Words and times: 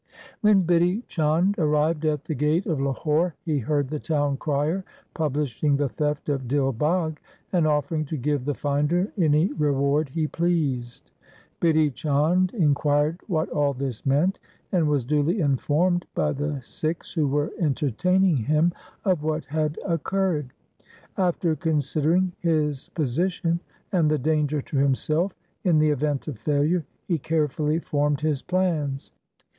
When 0.41 0.63
Bidhi 0.63 1.03
Chand 1.07 1.59
arrived 1.59 2.05
at 2.05 2.23
the 2.25 2.33
gate 2.33 2.65
of 2.65 2.81
Lahore 2.81 3.35
he 3.45 3.59
heard 3.59 3.87
the 3.87 3.99
town 3.99 4.35
crier 4.37 4.83
publishing 5.13 5.77
the 5.77 5.89
theft 5.89 6.27
of 6.27 6.47
Dil 6.47 6.71
Bagh, 6.73 7.19
and 7.53 7.67
offering 7.67 8.05
to 8.05 8.17
give 8.17 8.43
the 8.43 8.55
finder 8.55 9.11
any 9.15 9.53
reward 9.53 10.09
he 10.09 10.25
pleased. 10.25 11.11
Bidhi 11.61 11.93
Chand 11.93 12.51
inquired 12.55 13.19
what 13.27 13.49
all 13.49 13.73
this 13.73 14.03
meant, 14.03 14.39
and 14.71 14.87
was 14.89 15.05
duly 15.05 15.39
informed 15.39 16.07
by 16.15 16.31
the 16.31 16.59
Sikhs 16.63 17.13
who 17.13 17.27
were 17.27 17.51
entertaining 17.59 18.37
him 18.37 18.73
of 19.05 19.21
what 19.21 19.45
had 19.45 19.77
occurred. 19.85 20.49
After 21.15 21.55
considering 21.55 22.31
his 22.39 22.89
position, 22.89 23.59
and 23.91 24.09
the 24.09 24.17
danger 24.17 24.63
to 24.63 24.77
himself 24.77 25.35
in 25.63 25.77
the 25.77 25.91
event 25.91 26.27
of 26.27 26.39
failure, 26.39 26.85
he 27.07 27.19
carefully 27.19 27.77
formed 27.77 28.21
his 28.21 28.41
plans. 28.41 29.11